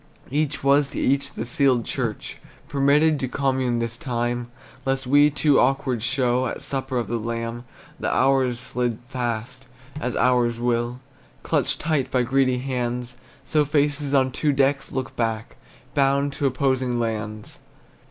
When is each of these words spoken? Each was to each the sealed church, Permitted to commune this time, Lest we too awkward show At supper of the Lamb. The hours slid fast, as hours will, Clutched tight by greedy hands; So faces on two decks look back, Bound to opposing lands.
Each 0.31 0.63
was 0.63 0.89
to 0.89 0.99
each 0.99 1.33
the 1.33 1.45
sealed 1.45 1.85
church, 1.85 2.39
Permitted 2.67 3.19
to 3.19 3.27
commune 3.27 3.77
this 3.77 3.99
time, 3.99 4.49
Lest 4.83 5.05
we 5.05 5.29
too 5.29 5.59
awkward 5.59 6.01
show 6.01 6.47
At 6.47 6.63
supper 6.63 6.97
of 6.97 7.05
the 7.07 7.19
Lamb. 7.19 7.65
The 7.99 8.09
hours 8.11 8.59
slid 8.59 8.97
fast, 9.07 9.67
as 9.99 10.15
hours 10.15 10.59
will, 10.59 11.01
Clutched 11.43 11.81
tight 11.81 12.09
by 12.09 12.23
greedy 12.23 12.57
hands; 12.57 13.17
So 13.45 13.63
faces 13.63 14.11
on 14.11 14.31
two 14.31 14.51
decks 14.51 14.91
look 14.91 15.15
back, 15.15 15.57
Bound 15.93 16.33
to 16.33 16.47
opposing 16.47 16.99
lands. 16.99 17.59